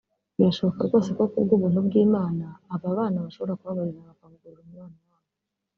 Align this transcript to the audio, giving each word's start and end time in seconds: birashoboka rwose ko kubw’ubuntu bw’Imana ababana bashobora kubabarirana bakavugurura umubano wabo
birashoboka 0.35 0.81
rwose 0.87 1.09
ko 1.17 1.23
kubw’ubuntu 1.31 1.79
bw’Imana 1.87 2.45
ababana 2.75 3.23
bashobora 3.25 3.57
kubabarirana 3.59 4.09
bakavugurura 4.11 4.61
umubano 4.63 4.99
wabo 5.09 5.29